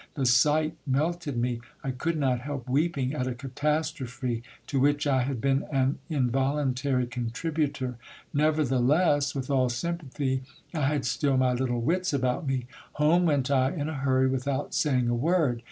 The 0.15 0.25
sight 0.25 0.75
melted 0.87 1.37
me. 1.37 1.61
I 1.83 1.91
could 1.91 2.17
not 2.17 2.39
help, 2.39 2.67
weeping 2.67 3.13
at 3.13 3.27
a 3.27 3.35
catastrophe 3.35 4.41
to 4.65 4.79
which 4.79 5.05
I 5.05 5.21
had 5.21 5.39
been 5.39 5.65
an 5.71 5.99
involuntary 6.09 7.05
contributor. 7.05 7.97
Nevertheless, 8.33 9.35
with 9.35 9.51
all 9.51 9.69
sympathy, 9.69 10.41
I 10.73 10.87
had 10.87 11.05
still 11.05 11.37
my 11.37 11.53
little 11.53 11.81
wits 11.81 12.13
about 12.13 12.47
me 12.47 12.65
Home 12.93 13.27
went 13.27 13.51
I 13.51 13.73
in 13.73 13.89
a 13.89 13.93
hurry, 13.93 14.27
without 14.27 14.73
saying 14.73 15.07
a 15.07 15.13
word. 15.13 15.59